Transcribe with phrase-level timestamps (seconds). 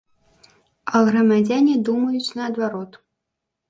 [0.95, 3.03] А грамадзяне думаюць наадварот.